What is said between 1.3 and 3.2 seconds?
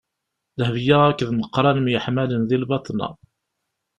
Meqran myeḥmalen di lbaḍna.